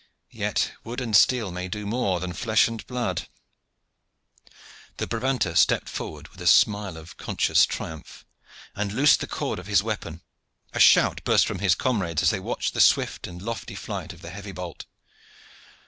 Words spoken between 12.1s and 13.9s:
as they watched the swift and lofty